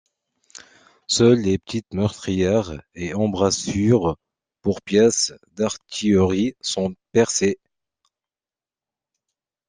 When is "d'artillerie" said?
5.51-6.55